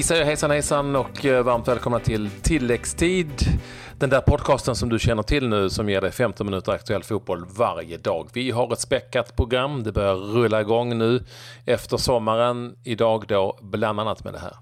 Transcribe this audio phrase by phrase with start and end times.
[0.00, 3.32] Vi säger hejsan hejsan och eh, varmt välkomna till tilläggstid.
[3.98, 7.46] Den där podcasten som du känner till nu som ger dig 15 minuter aktuell fotboll
[7.56, 8.28] varje dag.
[8.32, 9.82] Vi har ett späckat program.
[9.82, 11.24] Det börjar rulla igång nu
[11.66, 12.76] efter sommaren.
[12.84, 14.56] Idag då bland annat med det här.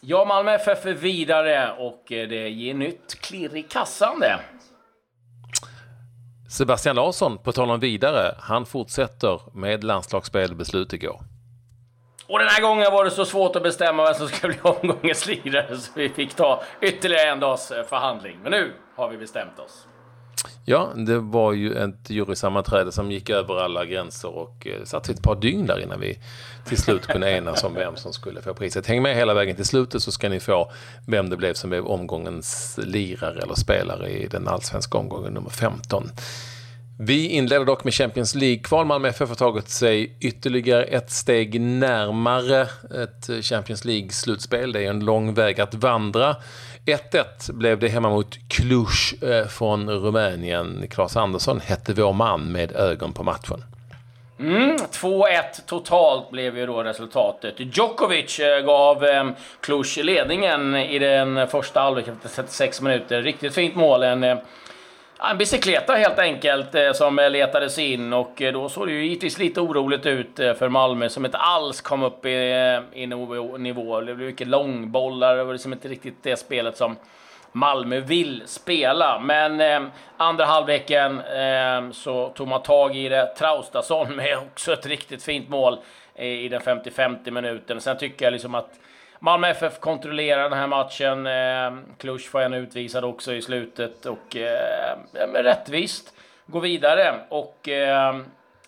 [0.00, 4.40] Ja, Malmö FF är vidare och eh, det ger nytt klirr i kassan det.
[6.50, 11.31] Sebastian Larsson, på tal om vidare, han fortsätter med landslagsspel beslut igår.
[12.32, 15.26] Och den här gången var det så svårt att bestämma vem som skulle bli omgångens
[15.26, 18.38] lirare så vi fick ta ytterligare en dags eh, förhandling.
[18.42, 19.86] Men nu har vi bestämt oss.
[20.64, 25.22] Ja, det var ju ett jurysammanträde som gick över alla gränser och eh, satt ett
[25.22, 26.18] par dygn där innan vi
[26.64, 28.86] till slut kunde enas om vem som skulle få priset.
[28.86, 30.72] Häng med hela vägen till slutet så ska ni få
[31.06, 36.10] vem det blev som blev omgångens lirare eller spelare i den allsvenska omgången nummer 15.
[37.04, 38.86] Vi inleder dock med Champions League-kval.
[38.86, 42.62] Malmö FF har tagit sig ytterligare ett steg närmare
[43.02, 44.72] ett Champions League-slutspel.
[44.72, 46.36] Det är en lång väg att vandra.
[46.86, 48.86] 1-1 blev det hemma mot Cluj
[49.22, 50.86] eh, från Rumänien.
[50.90, 53.64] Claes Andersson hette vår man med ögon på matchen.
[54.40, 55.26] Mm, 2-1
[55.66, 57.54] totalt blev ju då resultatet.
[57.58, 63.22] Djokovic eh, gav eh, Cluj ledningen i den första halvleken efter 36 minuter.
[63.22, 64.02] Riktigt fint mål.
[64.02, 64.38] En, eh,
[65.30, 69.38] en bicykleta helt enkelt eh, som letades in och eh, då såg det ju givetvis
[69.38, 74.00] lite oroligt ut eh, för Malmö som inte alls kom upp i, i nivå.
[74.00, 76.96] Det blev mycket långbollar, det var liksom inte riktigt det spelet som
[77.52, 79.18] Malmö vill spela.
[79.18, 79.82] Men eh,
[80.16, 83.26] andra halvleken eh, så tog man tag i det.
[83.38, 85.78] Traustason med också ett riktigt fint mål
[86.14, 87.80] eh, i den 50-50 minuten.
[87.80, 88.70] Sen tycker jag liksom att
[89.24, 91.26] Malmö FF kontrollerar den här matchen.
[91.26, 94.96] Eh, Klusch får en utvisad också i slutet och eh,
[95.34, 96.14] rättvist
[96.46, 97.14] går vidare.
[97.28, 98.16] Och eh,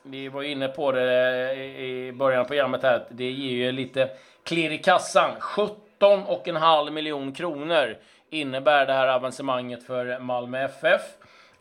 [0.02, 4.08] vi var inne på det i början av programmet här det ger ju lite
[4.44, 5.30] klirr i kassan.
[5.40, 7.96] 17,5 miljoner kronor
[8.30, 11.02] innebär det här avancemanget för Malmö FF.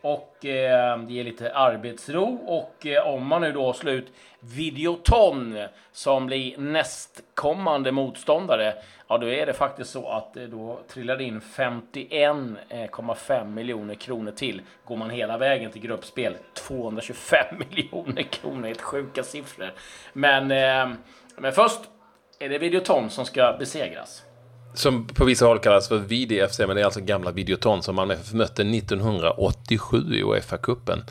[0.03, 2.37] Och eh, det ger lite arbetsro.
[2.45, 5.57] Och eh, om man nu då slår ut Videoton
[5.91, 8.73] som blir nästkommande motståndare,
[9.07, 14.31] ja då är det faktiskt så att eh, då trillar det in 51,5 miljoner kronor
[14.31, 14.61] till.
[14.85, 19.71] Går man hela vägen till gruppspel, 225 miljoner kronor, helt sjuka siffror.
[20.13, 20.89] Men, eh,
[21.37, 21.79] men först
[22.39, 24.23] är det Videoton som ska besegras
[24.73, 28.15] som på vissa håll kallas för VDFC, men det är alltså gamla Videoton som Malmö
[28.33, 31.01] mötte 1987 i Uefa-cupen.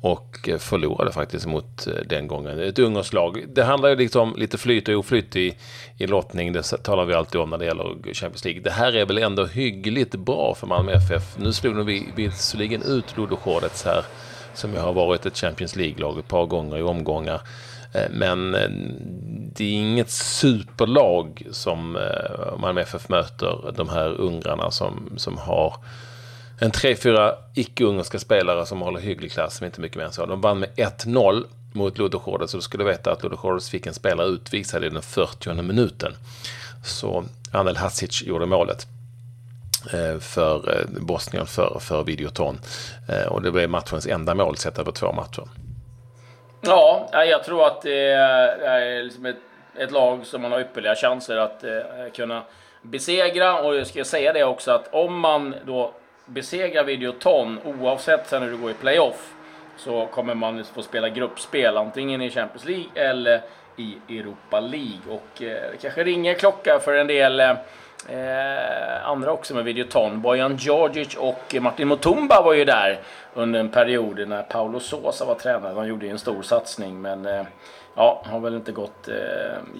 [0.00, 2.60] Och eh, förlorade faktiskt mot eh, den gången.
[2.60, 3.44] Ett ungerskt lag.
[3.48, 5.56] Det handlar ju liksom lite flyt och oflyt i,
[5.96, 6.52] i lottning.
[6.52, 8.62] Det talar vi alltid om när det gäller Champions League.
[8.62, 11.38] Det här är väl ändå hyggligt bra för Malmö FF.
[11.38, 14.04] Nu slog de visserligen ut Ludogorets här,
[14.54, 17.40] som ju har varit ett Champions League-lag ett par gånger i omgångar.
[17.92, 18.56] Eh, men
[19.54, 25.74] det är inget superlag som eh, Malmö FF möter, de här ungrarna som, som har
[26.58, 30.26] en tre, fyra icke-ungerska spelare som håller hygglig klass, som inte mycket mer än så.
[30.26, 34.26] De vann med 1-0 mot Ludogorets, så du skulle veta att Ludogorets fick en spelare
[34.26, 36.12] utvisad i den 40 minuten.
[36.84, 38.86] Så Anel Hasic gjorde målet
[39.92, 42.58] eh, för eh, Bosnien, för, för Videoton.
[43.28, 45.44] Och det blev matchens enda mål sett över två matcher.
[46.60, 49.36] Ja, jag tror att det är eh, liksom ett,
[49.76, 51.72] ett lag som man har ypperliga chanser att eh,
[52.14, 52.42] kunna
[52.82, 53.60] besegra.
[53.60, 55.92] Och jag ska säga det också att om man då
[56.26, 59.32] besegrar Videoton, oavsett sen hur det går i playoff,
[59.76, 63.40] så kommer man få spela gruppspel antingen i Champions League eller
[63.76, 65.00] i Europa League.
[65.08, 67.52] Och eh, det kanske ringer klocka för en del eh,
[68.08, 70.20] eh, andra också med Videoton.
[70.20, 73.00] Bojan Djordjic och Martin Mutumba var ju där
[73.34, 75.74] under en period när Paolo Sosa var tränare.
[75.74, 77.42] De gjorde ju en stor satsning men eh,
[77.98, 79.14] ja, har väl inte gått eh,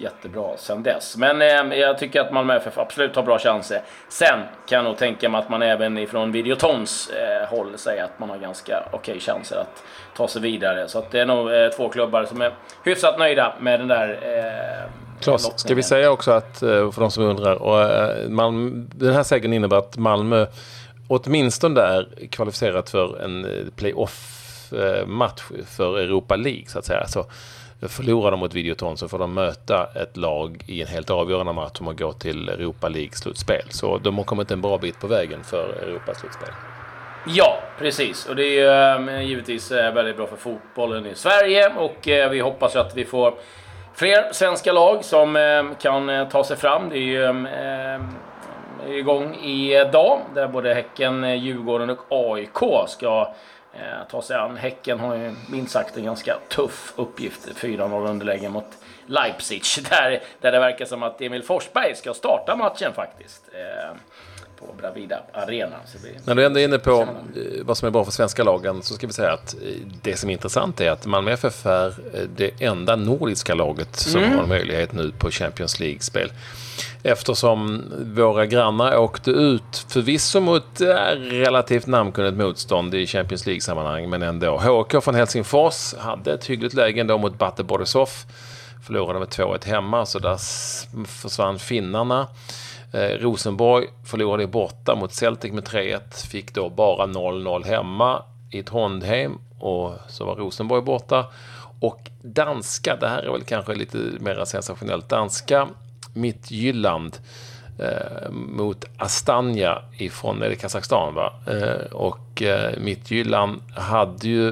[0.01, 1.17] jättebra sen dess.
[1.17, 3.81] Men eh, jag tycker att Malmö FF absolut har bra chanser.
[4.09, 8.19] Sen kan jag nog tänka mig att man även ifrån Videotons eh, håll säger att
[8.19, 9.83] man har ganska okej okay chanser att
[10.15, 10.87] ta sig vidare.
[10.87, 12.53] Så att det är nog eh, två klubbar som är
[12.83, 14.89] hyfsat nöjda med den där eh,
[15.19, 19.13] Klas, ska vi säga också att, eh, för de som undrar, och eh, Malmö, den
[19.13, 20.45] här segern innebär att Malmö
[21.07, 27.07] åtminstone är kvalificerat för en eh, playoff-match för Europa League så att säga.
[27.07, 27.25] Så
[27.81, 31.77] förlorar de mot Videoton så får de möta ett lag i en helt avgörande match
[31.79, 33.65] om att gå till Europa League-slutspel.
[33.69, 36.49] Så de har kommit en bra bit på vägen för Europaslutspel.
[37.27, 38.25] Ja, precis.
[38.25, 43.05] Och det är givetvis väldigt bra för fotbollen i Sverige och vi hoppas att vi
[43.05, 43.33] får
[43.99, 46.89] Fler svenska lag som eh, kan eh, ta sig fram.
[46.89, 48.01] Det är ju eh,
[48.97, 53.33] igång idag där både Häcken, Djurgården och AIK ska
[54.11, 54.57] ta sig an.
[54.57, 57.47] Häcken har ju minst sagt en ganska tuff uppgift.
[57.47, 58.65] 4-0 underläge mot
[59.05, 59.63] Leipzig.
[59.89, 63.43] Där, där det verkar som att Emil Forsberg ska starta matchen faktiskt.
[64.59, 65.75] På Bravida Arena.
[66.25, 67.07] När du ändå är inne på eh,
[67.61, 69.59] vad som är bra för svenska lagen så ska vi säga att eh,
[70.01, 74.23] det som är intressant är att Malmö FF är eh, det enda nordiska laget som
[74.23, 74.37] mm.
[74.37, 76.31] har möjlighet nu på Champions League-spel.
[77.03, 77.83] Eftersom
[78.15, 80.81] våra grannar åkte ut, förvisso mot
[81.17, 84.57] relativt namnkunnigt motstånd i Champions League-sammanhang, men ändå.
[84.57, 88.09] HK från Helsingfors hade ett hyggligt läge ändå mot Bate Borisov.
[88.85, 90.37] Förlorade med 2-1 hemma, så där
[91.05, 92.27] försvann finnarna.
[92.91, 96.27] Eh, Rosenborg förlorade borta mot Celtic med 3-1.
[96.27, 101.25] Fick då bara 0-0 hemma i Trondheim och så var Rosenborg borta.
[101.79, 105.09] Och danska, det här är väl kanske lite mer sensationellt.
[105.09, 105.67] Danska
[106.13, 107.17] Midtjylland
[107.79, 111.33] eh, mot Astana ifrån, är det Kazakstan va?
[111.47, 114.47] Eh, och eh, Midtjylland hade ju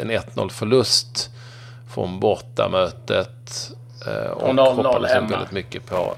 [0.00, 1.30] en 1-0 förlust
[1.88, 3.70] från bortamötet.
[4.06, 5.28] Eh, och, och 0-0 hemma.
[5.28, 6.14] väldigt mycket på,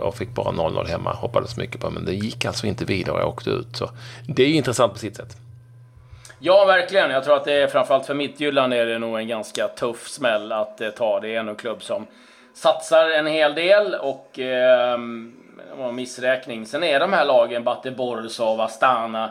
[0.00, 1.12] och fick bara 0-0 hemma.
[1.12, 3.76] Hoppades mycket på, men det gick alltså inte vidare och åkte ut.
[3.76, 3.90] Så
[4.26, 5.36] det är ju intressant på sitt sätt.
[6.38, 7.10] Ja, verkligen.
[7.10, 10.52] Jag tror att det är framförallt för Midtjylland är det nog en ganska tuff smäll
[10.52, 11.20] att eh, ta.
[11.20, 12.06] Det är en klubb som
[12.54, 14.98] satsar en hel del och eh,
[15.92, 16.66] missräkning.
[16.66, 19.30] Sen är de här lagen, Bate Borisov, Astana,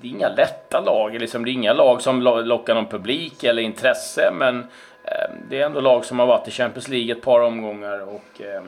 [0.00, 1.20] det är inga lätta lag.
[1.20, 4.58] Liksom, det är inga lag som lockar någon publik eller intresse, men
[5.04, 8.40] eh, det är ändå lag som har varit i Champions League ett par omgångar och
[8.40, 8.62] eh,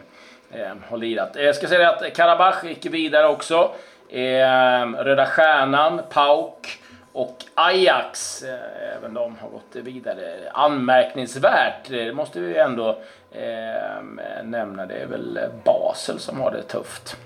[0.54, 1.30] Ehm, har lirat.
[1.34, 3.70] Jag ska säga att Karabach gick vidare också.
[4.08, 6.78] Eh, Röda Stjärnan, PAOK
[7.12, 10.34] och Ajax, eh, även de har gått vidare.
[10.52, 12.98] Anmärkningsvärt, eh, det måste vi ändå
[13.32, 14.02] eh,
[14.44, 14.86] nämna.
[14.86, 17.16] Det är väl Basel som har det tufft.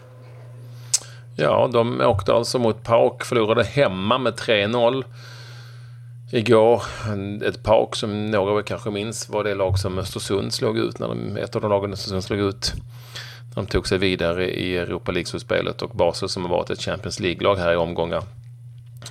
[1.36, 5.04] Ja, de åkte alltså mot PAOK, förlorade hemma med 3-0
[6.30, 6.82] igår.
[7.44, 10.98] Ett PAOK som några av er kanske minns var det lag som Östersund slog ut,
[10.98, 12.72] när de, ett av de lagen Östersund slog ut
[13.58, 17.56] de tog sig vidare i Europa League-slutspelet och Basel som har varit ett Champions League-lag
[17.56, 18.22] här i omgångar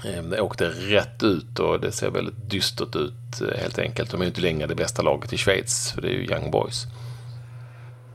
[0.06, 4.12] ehm, det åkte rätt ut och det ser väldigt dystert ut eh, helt enkelt.
[4.12, 6.52] De är ju inte längre det bästa laget i Schweiz, för det är ju Young
[6.52, 6.86] Boys.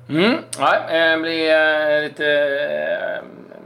[0.09, 3.23] Mm, nej, eh, det blir eh, lite...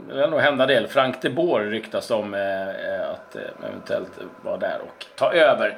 [0.07, 0.87] Det lär nog hända del.
[0.87, 4.11] Frank de Boer ryktas om eh, eh, att eh, eventuellt
[4.41, 5.77] vara där och ta över.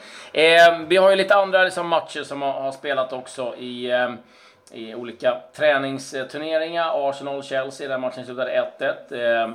[0.88, 3.92] Vi har ju lite andra liksom, matcher som har spelat också i
[4.72, 7.10] i olika träningsturneringar.
[7.10, 9.44] Arsenal-Chelsea, där matchen slutade 1-1.
[9.44, 9.50] Eh,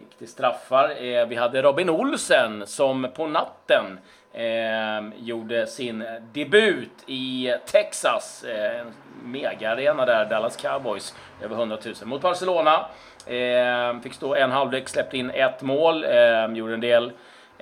[0.00, 1.04] gick till straffar.
[1.04, 3.98] Eh, vi hade Robin Olsen som på natten
[4.32, 8.44] eh, gjorde sin debut i Texas.
[8.44, 8.86] Eh,
[9.24, 11.14] megaarena där, Dallas Cowboys.
[11.42, 12.86] Över 100 000 mot Barcelona.
[13.26, 16.04] Eh, fick stå en halvlek, släppte in ett mål.
[16.04, 17.12] Eh, gjorde en del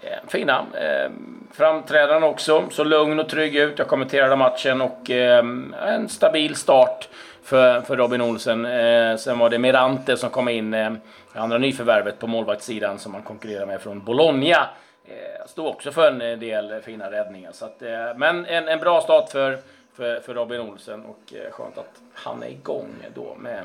[0.02, 1.10] Eh, fina eh,
[1.52, 2.64] framträdanden också.
[2.70, 3.78] Så lugn och trygg ut.
[3.78, 5.44] Jag kommenterade matchen och eh,
[5.86, 7.08] en stabil start
[7.42, 8.66] för, för Robin Olsen.
[8.66, 10.92] Eh, sen var det Mirante som kom in, eh,
[11.32, 14.68] andra nyförvärvet på målvaktssidan som han konkurrerar med från Bologna.
[15.06, 17.52] Eh, stod också för en eh, del fina räddningar.
[17.52, 19.58] Så att, eh, men en, en bra start för,
[19.96, 23.64] för, för Robin Olsen och eh, skönt att han är igång då med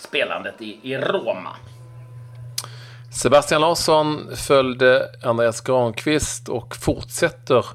[0.00, 1.56] spelandet i, i Roma.
[3.10, 7.66] Sebastian Larsson följde Andreas Granqvist och fortsätter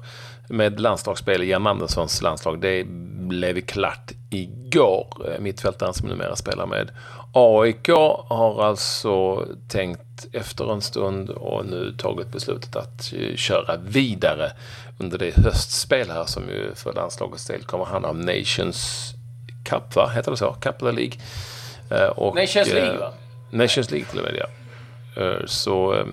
[0.48, 2.60] med landslagsspel i Jan Anderssons landslag.
[2.60, 2.84] Det
[3.28, 5.36] blev klart igår.
[5.40, 6.90] Mittfältaren som numera spelar med
[7.32, 7.88] AIK
[8.28, 14.52] har alltså tänkt efter en stund och nu tagit beslutet att köra vidare
[14.98, 19.12] under det höstspel här som ju för landslagets del kommer handla om Nations
[19.64, 20.10] Cup, va?
[20.14, 20.52] Heter det så?
[20.52, 21.18] Cup eller League?
[21.90, 23.12] Eh, och, Nations League, va?
[23.50, 24.46] Nations League till och med, ja.
[25.22, 26.04] Eh, så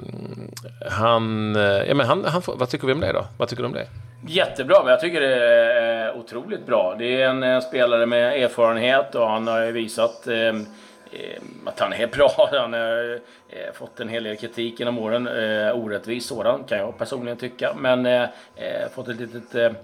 [0.90, 3.26] han, eh, ja men han, han, vad tycker vi om det då?
[3.38, 3.88] Vad tycker du om det?
[4.28, 6.96] Jättebra, men jag tycker det är otroligt bra.
[7.00, 10.54] Det är en, spelare med erfarenhet och han har visat eh,
[11.66, 12.50] att han är bra.
[12.52, 13.20] Han har
[13.50, 15.28] eh, fått en hel del kritik genom åren.
[15.28, 17.74] Eh, orättvis sådan kan jag personligen tycka.
[17.78, 18.28] Men eh,
[18.96, 19.76] fått ett litet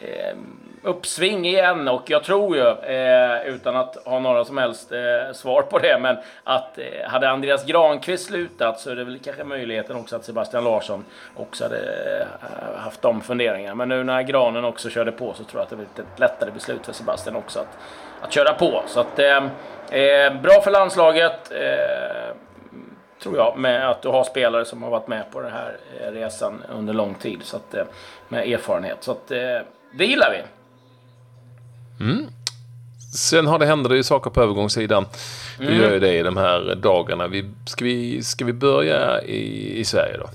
[0.00, 0.36] eh,
[0.82, 5.62] uppsving igen och jag tror ju, eh, utan att ha några som helst eh, svar
[5.62, 9.96] på det, men att eh, hade Andreas Granqvist slutat så är det väl kanske möjligheten
[9.96, 11.04] också att Sebastian Larsson
[11.36, 11.78] också hade
[12.20, 13.74] eh, haft de funderingarna.
[13.74, 16.50] Men nu när Granen också körde på så tror jag att det blir ett lättare
[16.50, 17.78] beslut för Sebastian också att,
[18.20, 18.82] att köra på.
[18.86, 19.44] Så att, ehm,
[19.90, 22.34] eh, bra för landslaget eh,
[23.22, 25.76] tror jag, med att du har spelare som har varit med på den här
[26.12, 27.42] resan under lång tid.
[27.42, 27.74] Så att,
[28.28, 28.96] med erfarenhet.
[29.00, 29.32] Så att,
[29.92, 30.42] det gillar vi.
[32.04, 32.26] Mm.
[33.14, 35.06] Sen har det händer det ju saker på övergångssidan.
[35.58, 35.78] Det mm.
[35.78, 37.28] gör ju det i de här dagarna.
[37.28, 40.28] Vi, ska, vi, ska vi börja i, i Sverige då?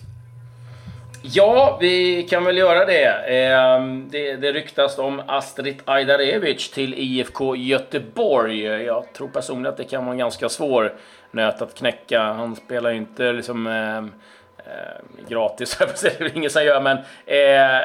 [1.22, 3.06] Ja, vi kan väl göra det.
[3.06, 8.64] Eh, det, det ryktas om Astrid Ajdarevic till IFK Göteborg.
[8.64, 10.94] Jag tror personligen att det kan vara en ganska svår
[11.32, 12.22] nöt att knäcka.
[12.22, 13.68] Han spelar ju inte liksom
[14.66, 17.38] eh, gratis, det är ingen som gör, men eh,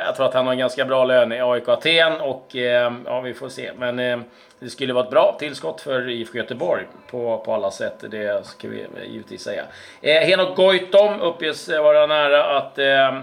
[0.06, 3.20] jag tror att han har en ganska bra lön i AIK Aten och eh, ja,
[3.20, 3.70] vi får se.
[3.76, 4.18] Men eh,
[4.60, 8.04] det skulle vara ett bra tillskott för IFK Göteborg på, på alla sätt.
[8.10, 9.62] Det ska vi givetvis säga.
[10.00, 13.16] Eh, Henok Goitom uppges vara nära att eh,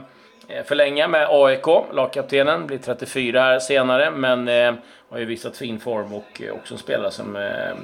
[0.47, 1.67] eh förlänga med AIK.
[1.93, 4.73] Lagkaptenen blir 34 här senare, men eh,
[5.09, 7.75] har ju visat fin form och eh, också en spelare som eh,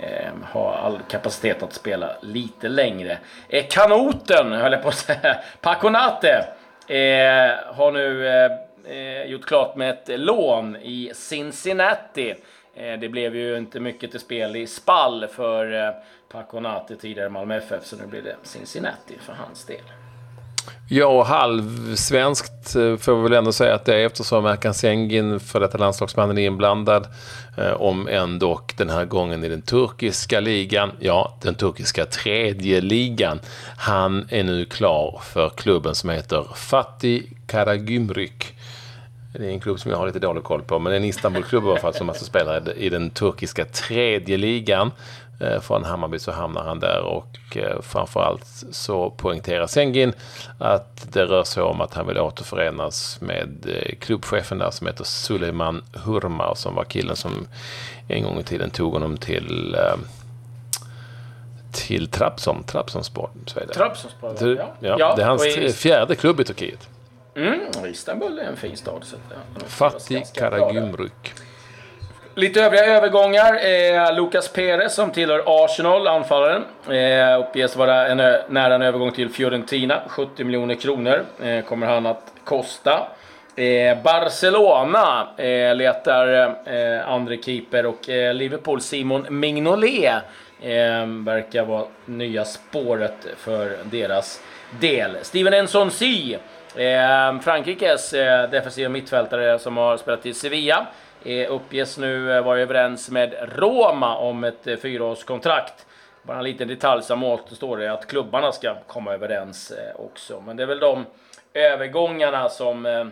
[0.00, 3.18] Ehm, har all kapacitet att spela lite längre.
[3.48, 6.48] Eh, kanoten, höll jag på att säga, Paconate,
[6.86, 8.52] eh, har nu eh,
[8.84, 12.34] eh, gjort klart med ett lån i Cincinnati.
[12.74, 15.94] Eh, det blev ju inte mycket till spel i Spall för eh,
[16.28, 20.05] Paconate, tidigare Malmö FF, så nu blir det Cincinnati för hans del.
[20.88, 25.60] Ja, halvsvenskt eh, får vi väl ändå säga att det är eftersom Erkan Sengin, för
[25.60, 27.06] detta landslagsmannen, är inblandad.
[27.56, 30.90] Eh, om ändå den här gången i den turkiska ligan.
[31.00, 33.40] Ja, den turkiska tredje ligan.
[33.76, 38.56] Han är nu klar för klubben som heter Fatih Karagümrük.
[39.32, 41.04] Det är en klubb som jag har lite dålig koll på, men det är en
[41.04, 44.90] Istanbulklubb i alla fall som alltså spelar i den turkiska tredje ligan.
[45.40, 50.12] Eh, från Hammarby så hamnar han där och eh, framförallt så poängterar Sengin
[50.58, 55.04] att det rör sig om att han vill återförenas med eh, klubbchefen där som heter
[55.04, 57.48] Suleiman Hurma som var killen som
[58.08, 59.76] en gång i tiden tog honom till
[61.72, 63.30] till Trabzon, Trabzonspor.
[63.74, 64.74] Trabzonspor, ja.
[64.80, 64.96] ja.
[64.98, 65.14] ja.
[65.16, 66.88] Det är hans fjärde klubb i Turkiet.
[67.34, 69.04] Mm, Istanbul är en fin stad.
[69.04, 69.16] Så
[69.66, 71.34] Fattig Karagümrük.
[72.38, 73.54] Lite övriga övergångar.
[73.54, 76.64] Eh, Lucas Perez som tillhör Arsenal, anfallaren.
[76.90, 78.16] Eh, uppges vara en,
[78.48, 80.02] nära en övergång till Fiorentina.
[80.08, 83.08] 70 miljoner kronor eh, kommer han att kosta.
[83.56, 90.14] Eh, Barcelona eh, letar eh, andre keeper och eh, Liverpool Simon Mignolet
[90.62, 94.40] eh, verkar vara nya spåret för deras
[94.80, 95.10] del.
[95.22, 96.38] Steven Enson Si
[96.76, 100.86] Eh, Frankrikes eh, defensiva mittfältare som har spelat i Sevilla
[101.26, 105.86] Eh, uppges nu eh, vara överens med Roma om ett eh, fyraårskontrakt.
[106.22, 110.42] Bara en liten detalj som återstår är att klubbarna ska komma överens också.
[110.46, 111.06] Men det är väl de
[111.54, 113.10] övergångarna som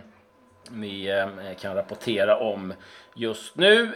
[0.70, 1.24] vi
[1.60, 2.74] kan rapportera om
[3.14, 3.92] just nu.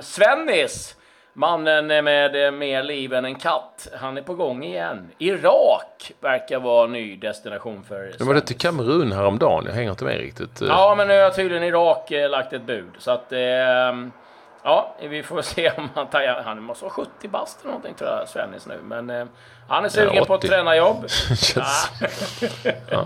[0.00, 0.96] Svennis
[1.40, 5.10] Mannen med mer liv än en katt, han är på gång igen.
[5.18, 9.64] Irak verkar vara ny destination för Det var det till Kamerun häromdagen?
[9.66, 10.60] Jag hänger inte med riktigt.
[10.60, 12.90] Ja, men nu har tydligen Irak eh, lagt ett bud.
[12.98, 13.32] Så att...
[13.32, 13.38] Eh,
[14.62, 16.42] ja, vi får se om han tar...
[16.44, 18.78] Han måste vara 70 bast eller någonting tror jag, Svennis nu.
[18.82, 19.26] Men eh,
[19.68, 20.96] han är sugen ja, på att träna jobb.
[22.90, 23.04] ja.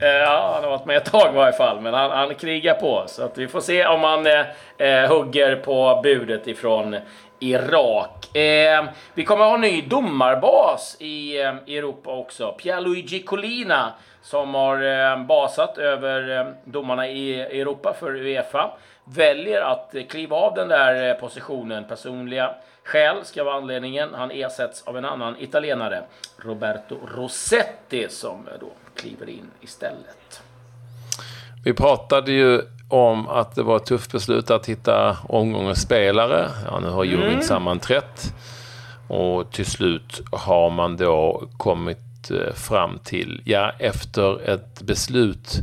[0.00, 1.80] ja, han har varit med ett tag i varje fall.
[1.80, 3.04] Men han, han krigar på.
[3.06, 6.96] Så att vi får se om han eh, hugger på budet ifrån
[7.38, 8.36] Irak.
[8.36, 12.52] Eh, vi kommer att ha en ny domarbas i eh, Europa också.
[12.52, 18.70] Pierluigi Collina som har eh, basat över eh, domarna i Europa för Uefa
[19.04, 21.84] väljer att kliva av den där eh, positionen.
[21.84, 24.14] Personliga skäl ska vara anledningen.
[24.14, 26.02] Han ersätts av en annan italienare,
[26.36, 30.42] Roberto Rossetti, som eh, då kliver in istället.
[31.64, 36.50] Vi pratade ju om att det var ett tufft beslut att hitta omgångens spelare.
[36.70, 37.42] Ja, nu har juryn mm.
[37.42, 38.34] sammanträtt.
[39.08, 45.58] Och till slut har man då kommit eh, fram till, ja efter ett beslut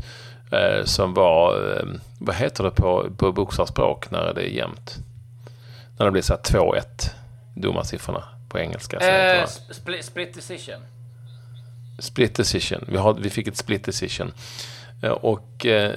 [0.52, 1.86] eh, som var, eh,
[2.20, 4.96] vad heter det på, på boxarspråk när det är jämnt?
[5.98, 6.82] När det blir så här 2-1,
[7.56, 8.98] domarsiffrorna på engelska.
[8.98, 10.82] Eh, split, split decision.
[12.00, 12.86] Split decision.
[12.88, 14.34] Vi, har, vi fick ett split decision.
[15.04, 15.92] Eh, och eh,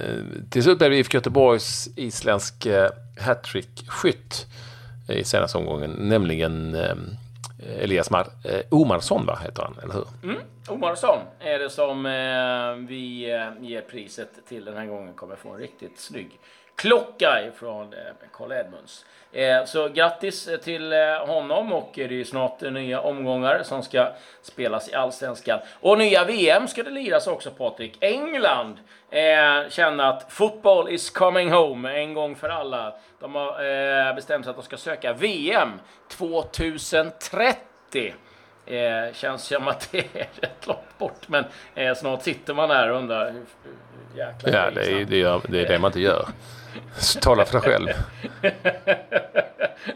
[0.49, 4.45] till slut blev IFK Göteborgs isländsk eh, hattrick-skytt
[5.09, 6.77] i senaste omgången, nämligen
[7.79, 8.27] Elias Mar
[8.69, 10.07] Omarsson, va, heter han, eller hur?
[10.23, 12.03] Mm, Omarsson är det som
[12.87, 13.19] vi
[13.59, 15.13] ger priset till den här gången.
[15.13, 16.39] Kommer få en riktigt snygg
[16.77, 17.99] klocka ifrån eh,
[18.33, 19.05] Carl Edmunds.
[19.31, 20.93] Eh, så grattis eh, till
[21.27, 25.59] honom och det är ju snart nya omgångar som ska spelas i Allsvenskan.
[25.79, 27.97] Och nya VM ska det liras också Patrik.
[27.99, 28.77] England
[29.09, 32.93] eh, känner att football is coming home en gång för alla.
[33.19, 33.49] De har
[34.09, 35.71] eh, bestämt sig att de ska söka VM
[36.07, 38.13] 2030.
[38.67, 41.45] Eh, känns som att det är rätt långt bort, men
[41.75, 45.41] eh, snart sitter man där och undrar hur, hur jäkla Ja, det är, det, gör,
[45.47, 46.27] det är det man inte gör.
[47.21, 47.87] Tala för dig själv.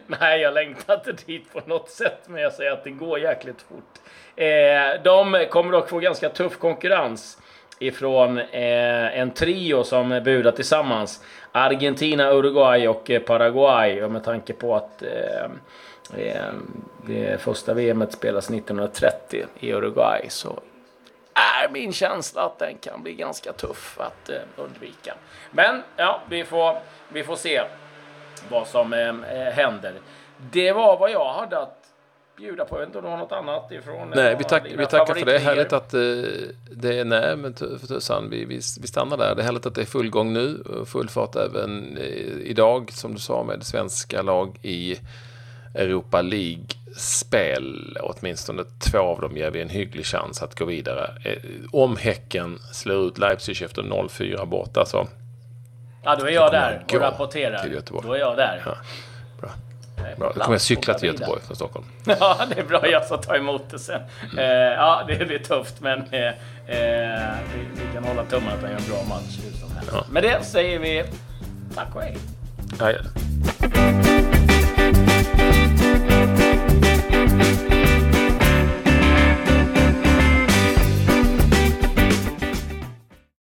[0.07, 3.61] Nej, jag längtar inte dit på något sätt, men jag säger att det går jäkligt
[3.61, 3.99] fort.
[4.35, 7.37] Eh, de kommer dock få ganska tuff konkurrens
[7.79, 11.23] ifrån eh, en trio som budar tillsammans.
[11.51, 14.03] Argentina, Uruguay och eh, Paraguay.
[14.03, 15.49] Och med tanke på att eh
[17.08, 20.60] det första VMet spelas 1930 i Uruguay så
[21.34, 25.15] är min känsla att den kan bli ganska tuff att eh, undvika.
[25.51, 26.77] Men ja, vi får,
[27.13, 27.62] vi får se
[28.50, 29.13] vad som eh,
[29.53, 29.93] händer.
[30.51, 31.77] Det var vad jag hade att
[32.38, 32.75] bjuda på.
[32.75, 34.13] Jag vet inte om du har något annat ifrån?
[34.15, 35.39] Nej, vi, tack, vi tackar för det.
[35.39, 36.00] Härligt att eh,
[36.72, 39.36] det är, nej men för tusan, vi, vi, vi stannar där.
[39.36, 42.03] Det är härligt att det är full gång nu, full fart även eh,
[42.43, 45.00] idag, som du sa, med svenska lag i
[45.73, 47.97] Europa League-spel.
[48.01, 51.09] Åtminstone två av dem ger vi en hygglig chans att gå vidare.
[51.23, 51.37] Eh,
[51.71, 55.07] om Häcken slår ut Leipzig efter 0-4 borta så...
[56.03, 57.81] Ja, då är jag där och rapporterar.
[58.03, 58.61] Då är jag där.
[58.65, 58.77] Ja.
[60.17, 60.33] Bra.
[60.35, 61.85] Då kommer jag cykla till Göteborg från Stockholm.
[62.19, 62.87] Ja, det är bra.
[62.87, 64.01] Jag ska ta emot det sen.
[64.23, 64.39] Mm.
[64.39, 68.71] Eh, ja, det blir tufft, men eh, eh, vi, vi, kan hålla tummarna att han
[68.71, 69.39] gör en bra match.
[69.91, 70.05] Ja.
[70.11, 71.03] Med det säger vi
[71.75, 72.17] tack och hej.
[72.79, 72.91] Ja,